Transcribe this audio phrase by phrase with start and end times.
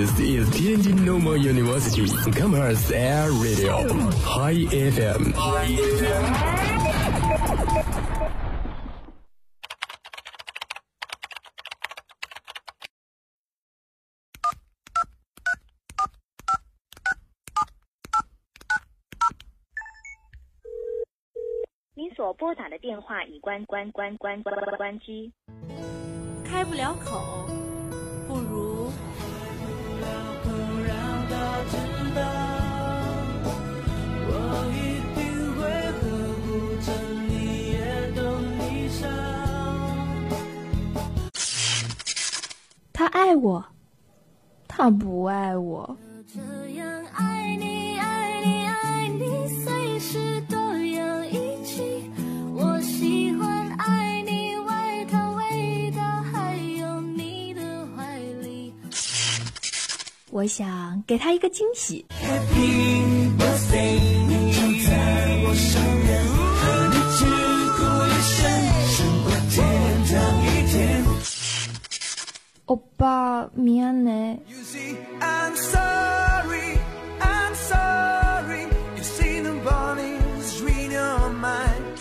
[0.00, 3.84] This is Tianjin Normal University Commerce Air Radio
[4.24, 5.36] High FM。
[21.92, 25.30] 您所拨打的电话已关关关关关关机。
[26.42, 27.46] 开不了口，
[28.26, 28.69] 不如
[42.92, 43.64] 他爱我，
[44.68, 45.96] 他不爱我。
[60.39, 62.05] 我想给他一个惊喜。
[72.65, 74.39] 欧巴，미안해。
[75.21, 76.79] I'm sorry,
[77.19, 78.67] I'm sorry.
[78.97, 81.99] You see the bodies read your mind.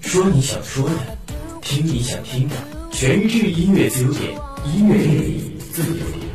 [0.00, 1.18] 说你想说的，
[1.60, 2.56] 听你想听的，
[2.90, 4.32] 全日制音乐自由点，
[4.64, 6.25] 音乐魅力自由点。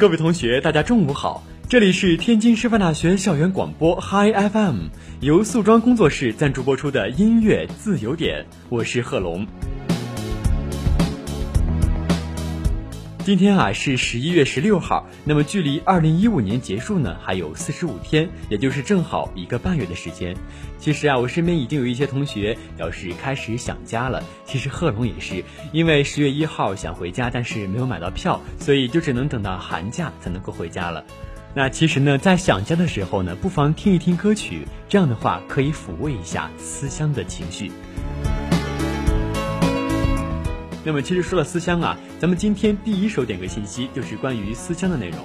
[0.00, 1.44] 各位同学，大家中午好！
[1.68, 4.86] 这里是天津师范大学校园广播 Hi FM，
[5.20, 9.46] 由素妆工作室赞助播出的音乐自由点，我是贺龙。
[13.30, 20.36] 今天啊是十一月十六号，那么距离二零一五年结束呢还有四十五天，也就是正好一个半月的时间。
[20.80, 24.20] 其实啊，我身边已经有一些同学表示开始想家了。
[24.44, 31.04] 其实贺龙也是，因为十月一号想回家，但是没有买到票，所以就只能等到寒假才能够回家了。
[31.54, 37.70] 那其实呢，在想家的时候呢，不妨听一听歌曲，这样的话可以抚慰一下思乡的情绪。
[40.82, 45.18] 那么，其实说了思乡啊，咱们今天第一首点歌信息就是关于思乡的内容。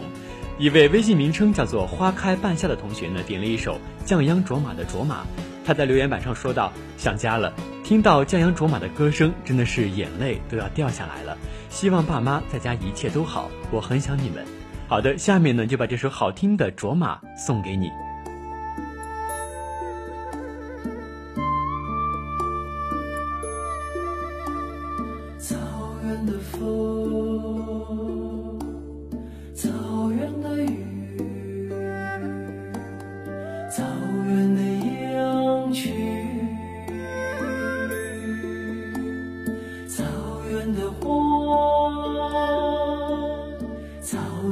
[0.57, 5.21] 一位微信名称叫做“花开半夏”的同学呢，点了一首降央卓玛的《卓玛》。
[5.65, 11.37] 他在留言板上说道：“想家了，听到降央卓玛的歌声，真的是眼泪都要掉下来了。
[11.69, 14.45] 希望爸妈在家一切都好，我很想你们。”
[14.87, 17.89] 好的，下面呢就把这首好听的《卓玛》送给你。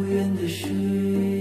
[0.10, 1.33] 远的水，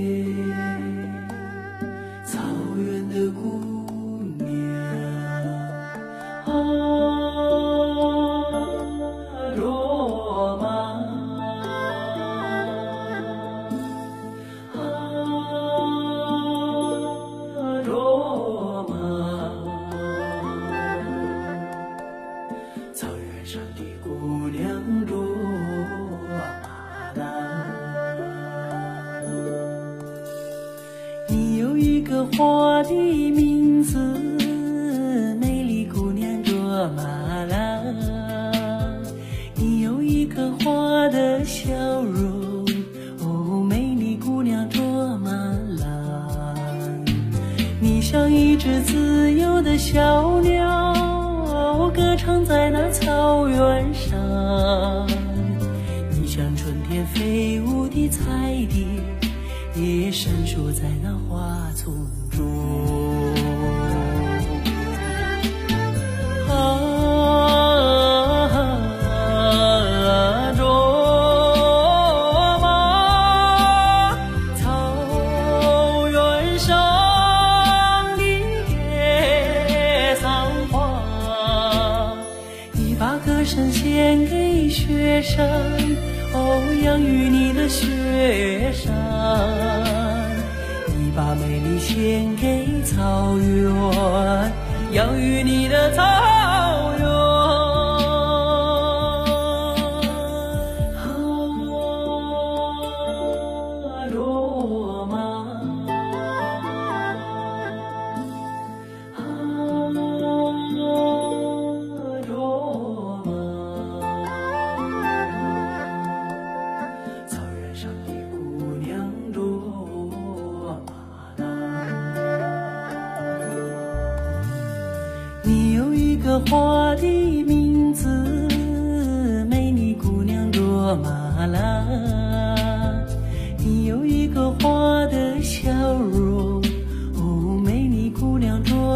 [33.83, 33.99] 子，
[35.41, 36.55] 美丽姑娘卓
[36.91, 37.03] 玛
[37.51, 37.81] 拉。
[39.55, 41.73] 你有一颗花的笑
[42.05, 42.65] 容，
[43.21, 44.83] 哦，美丽姑娘卓
[45.19, 45.31] 玛
[45.79, 46.55] 拉。
[47.81, 55.02] 你像一只自由的小鸟，歌唱在那草原上。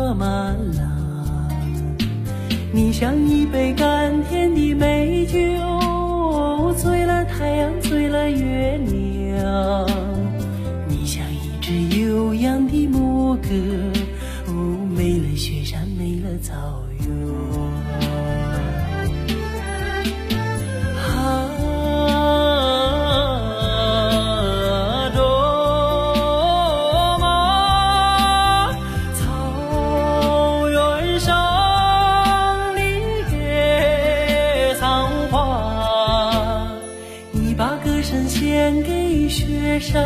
[0.07, 0.27] 娘罗马
[0.79, 0.87] 拉。
[2.73, 9.87] 你像一杯甘甜的美酒，醉了太阳，醉了月亮。
[10.89, 13.49] 你像一支悠扬的牧歌，
[38.57, 40.03] 献给雪山，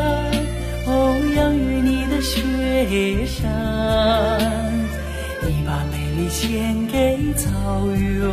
[0.84, 3.38] 哦，养育你的雪山。
[5.46, 8.28] 你把美丽献给草原，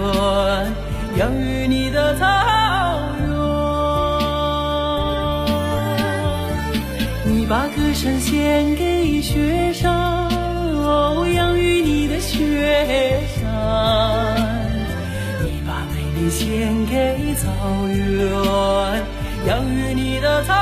[1.20, 2.26] 养育你的草
[3.20, 3.30] 原。
[7.32, 13.46] 你把歌声献给雪山，哦，养育你的雪山。
[15.44, 17.52] 你把美丽献给草
[17.88, 19.06] 原，
[19.48, 20.54] 养育你的草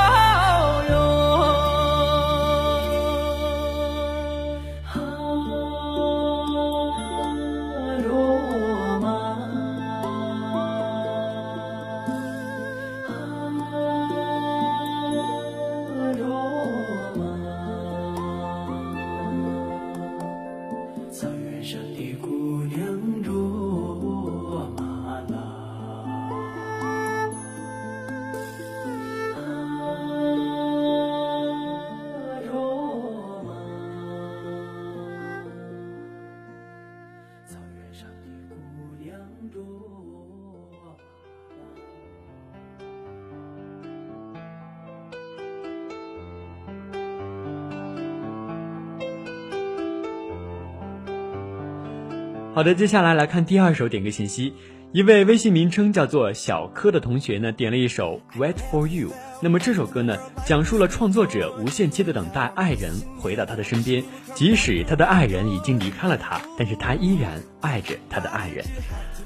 [52.54, 54.54] 好的，接下来来看第二首点歌信息。
[54.92, 59.10] 一位微信名称叫做小柯的同学呢，点了一首《Wait for You》。
[59.42, 60.16] 那么这首歌呢，
[60.46, 64.02] 讲述了创作者无限期的等待爱人回到他的身边，
[64.34, 68.64] 即使他的爱人已经离开了他，但是他依然爱着他的爱人。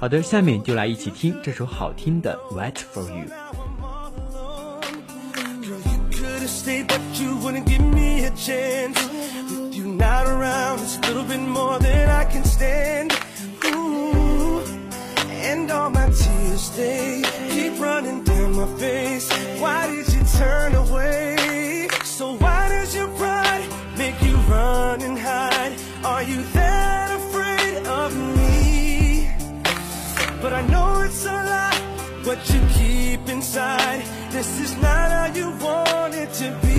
[0.00, 3.26] 好的，下面就来一起听这首好听的《Wait for You》。
[15.70, 19.30] And all my tears they keep running down my face.
[19.60, 21.88] Why did you turn away?
[22.04, 25.74] So why does your pride make you run and hide?
[26.04, 29.30] Are you that afraid of me?
[30.42, 31.80] But I know it's a lie,
[32.24, 34.02] what you keep inside.
[34.30, 36.69] This is not how you want it to be.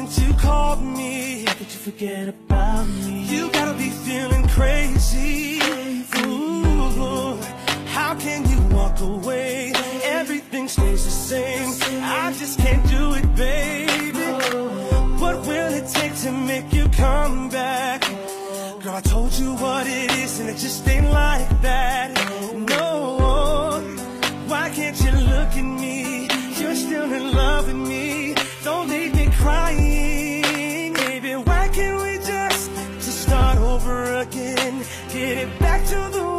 [0.00, 1.44] Since you called me.
[1.46, 3.24] How could you forget about me?
[3.32, 5.60] You gotta be feeling crazy.
[6.24, 7.38] Ooh,
[7.96, 9.72] how can you walk away?
[10.04, 11.68] Everything stays the same.
[12.22, 14.26] I just can't do it, baby.
[15.22, 18.00] What will it take to make you come back?
[18.82, 22.08] Girl, I told you what it is, and it just ain't like that.
[22.72, 23.82] No,
[24.50, 26.28] why can't you look at me?
[26.58, 28.39] You're still in love with me.
[33.80, 34.84] Over again?
[35.08, 36.29] Get it back to the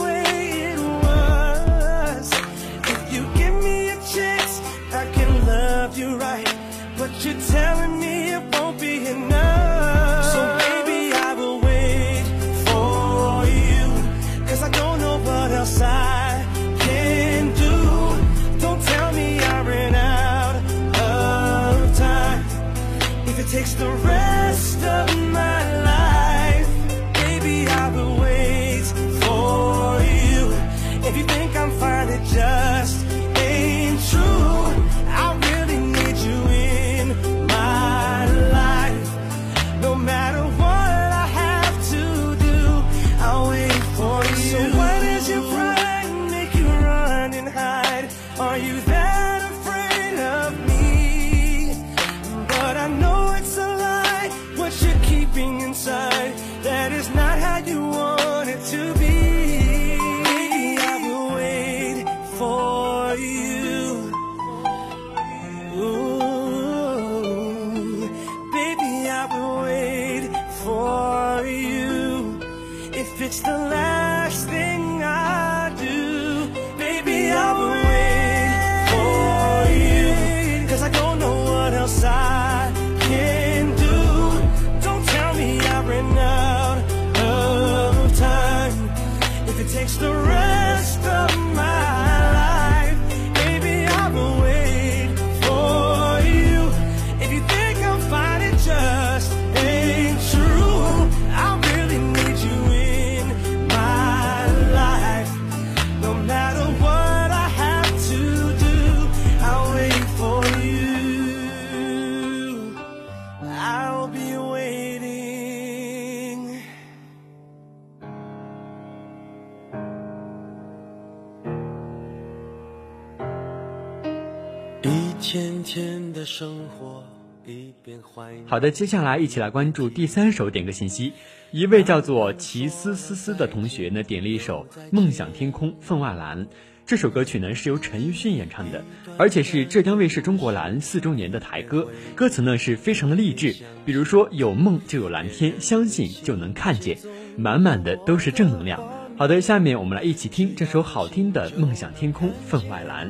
[128.46, 131.14] 好的，接下来一起来关注第三首点歌信息。
[131.52, 136.46] 一位叫做齐思思思的同学呢，点了一首《梦想天空分外蓝》。
[136.86, 138.84] 这首歌曲呢是由陈奕迅演唱的，
[139.18, 141.90] 而且是浙江卫视中国蓝四周年的台歌。
[142.16, 146.98] 歌词呢是非常的励志，比如说有梦就有蓝天，相信就能看见，
[147.38, 148.82] 满满的都是正能量。
[149.18, 153.10] 好的，下面我们来一起听这首好听的《梦想天空分外蓝》。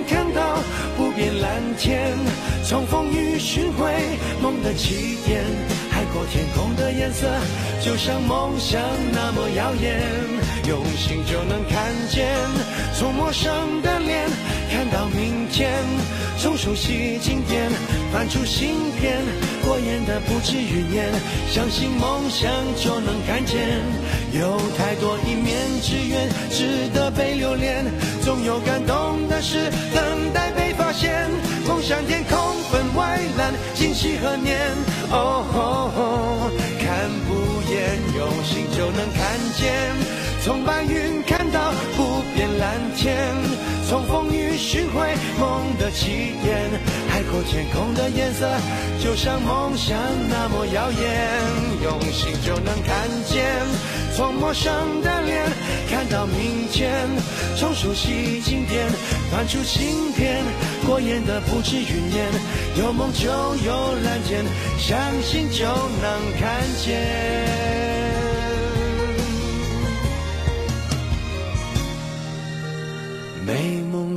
[1.81, 2.15] 天，
[2.63, 3.91] 从风雨寻回
[4.39, 5.43] 梦的起点。
[5.89, 7.27] 海阔天空的颜色，
[7.83, 8.79] 就像梦想
[9.11, 9.99] 那么耀眼，
[10.67, 12.27] 用心就能看见。
[12.93, 14.29] 从陌生的脸
[14.71, 15.73] 看到明天，
[16.37, 17.69] 从熟悉经典
[18.13, 19.17] 翻出新篇，
[19.65, 21.09] 过眼的不止云烟，
[21.49, 22.47] 相信梦想
[22.77, 23.57] 就能看见。
[24.33, 27.83] 有太多一面之缘，值得被留恋。
[28.21, 29.57] 总有感动的事
[29.93, 30.50] 等待
[34.01, 34.57] 几，何年？
[35.11, 36.49] 哦吼，
[36.81, 39.71] 看不厌，用心就能看见。
[40.43, 43.15] 从白云看到不变蓝天，
[43.87, 46.67] 从风雨寻回梦的起点。
[47.21, 48.49] 海阔天空的颜色，
[48.99, 49.95] 就像梦想
[50.27, 51.29] 那么耀眼，
[51.83, 53.45] 用心就能看见。
[54.15, 54.73] 从陌生
[55.03, 55.45] 的脸
[55.87, 57.07] 看到明天，
[57.55, 58.87] 从熟悉经典
[59.29, 60.43] 翻出新篇，
[60.87, 62.27] 过眼的不止云烟，
[62.77, 64.43] 有梦就有蓝天，
[64.79, 67.30] 相信就能看见。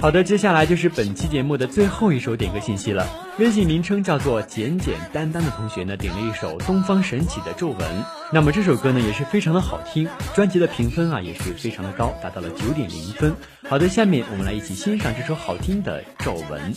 [0.00, 3.04] 好的，接下来就是本期节目的最后一首点歌信息了。
[3.38, 8.04] 微信名称叫做简简单单的同学呢，点了一首东方神起的皱纹。
[8.32, 13.34] 那么这首歌呢也是非常的好听，专辑的评分啊也是非常的高，达到了九点零分。
[13.68, 16.72] 好的，下面我们来一起欣赏这首好听的皱纹。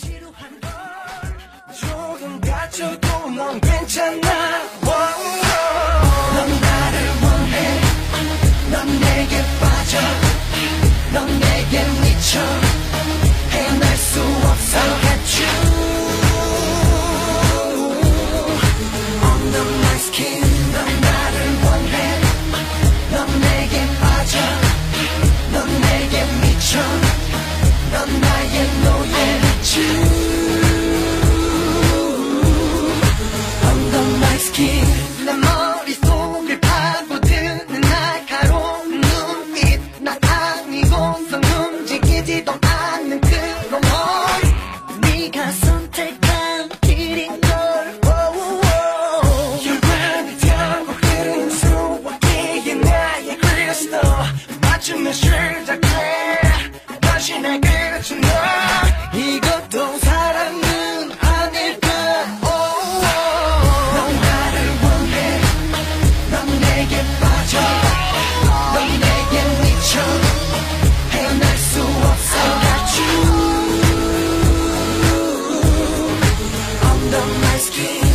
[77.13, 78.10] Under my skin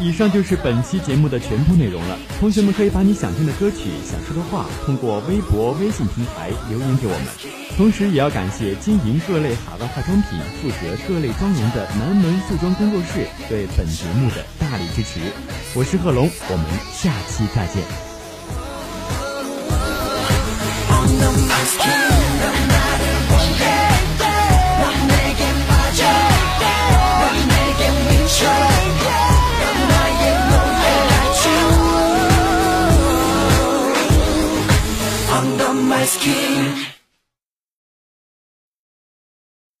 [0.00, 2.18] 以上就是本期节目的全部内容了。
[2.40, 7.26] 同学们可以把你想听的歌曲、想说的话，通过微博、微信平台留言给我们。
[7.76, 15.20] 同时，也要感谢经营各类海外化妆品、负责各类妆容的南门素妆工作室对本节目的大力支持。
[15.74, 17.82] 我是贺龙，我们下期再见。
[36.00, 36.97] was king.